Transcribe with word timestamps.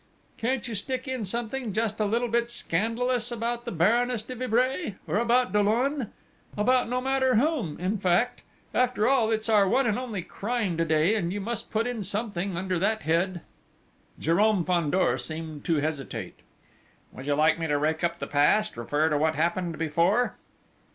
"Can't 0.37 0.67
you 0.67 0.73
stick 0.73 1.07
in 1.07 1.25
something 1.25 1.73
just 1.73 1.99
a 1.99 2.05
little 2.05 2.27
bit 2.27 2.49
scandalous 2.49 3.31
about 3.31 3.65
the 3.65 3.71
Baroness 3.71 4.23
de 4.23 4.33
Vibray? 4.35 4.95
Or 5.07 5.17
about 5.19 5.53
Dollon? 5.53 6.11
About 6.57 6.89
no 6.89 7.01
matter 7.01 7.35
whom, 7.35 7.79
in 7.79 7.99
fact? 7.99 8.41
After 8.73 9.07
all, 9.07 9.29
it's 9.29 9.47
our 9.47 9.69
one 9.69 9.85
and 9.85 9.99
only 9.99 10.23
crime 10.23 10.75
to 10.77 10.85
day, 10.85 11.13
and 11.13 11.31
you 11.31 11.39
must 11.39 11.69
put 11.69 11.85
in 11.85 12.03
something 12.03 12.57
under 12.57 12.79
that 12.79 13.03
head!..." 13.03 13.41
Jérôme 14.19 14.65
Fandor 14.65 15.19
seemed 15.19 15.63
to 15.65 15.75
hesitate. 15.75 16.39
"Would 17.11 17.27
you 17.27 17.35
like 17.35 17.59
me 17.59 17.67
to 17.67 17.77
rake 17.77 18.03
up 18.03 18.17
the 18.17 18.25
past 18.25 18.77
refer 18.77 19.07
to 19.07 19.19
what 19.19 19.35
happened 19.35 19.77
before?" 19.77 20.35